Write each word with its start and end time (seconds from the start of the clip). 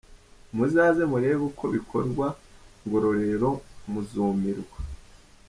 Muzaze 0.55 1.03
murebe 1.11 1.43
uko 1.51 1.63
bikorwa 1.75 2.25
ngororero 2.85 3.49
muzumirwa. 3.91 4.77